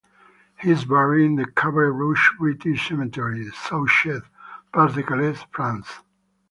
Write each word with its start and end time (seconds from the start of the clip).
He 0.59 0.71
is 0.71 0.83
buried 0.83 1.25
in 1.27 1.35
the 1.35 1.45
Cabaret-Rouge 1.45 2.31
British 2.39 2.87
Cemetery, 2.87 3.45
Souchez, 3.51 4.21
Pas-de-Calais, 4.73 5.37
France. 5.51 5.99